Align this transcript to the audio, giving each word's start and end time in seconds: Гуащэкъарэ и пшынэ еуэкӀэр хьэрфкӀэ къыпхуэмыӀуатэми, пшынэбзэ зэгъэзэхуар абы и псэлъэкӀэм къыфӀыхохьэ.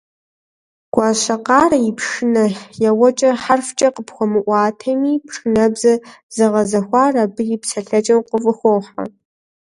Гуащэкъарэ 0.93 1.77
и 1.89 1.91
пшынэ 1.97 2.45
еуэкӀэр 2.89 3.35
хьэрфкӀэ 3.43 3.87
къыпхуэмыӀуатэми, 3.95 5.11
пшынэбзэ 5.27 5.93
зэгъэзэхуар 6.35 7.15
абы 7.23 7.41
и 7.55 7.57
псэлъэкӀэм 7.61 8.19
къыфӀыхохьэ. 8.27 9.03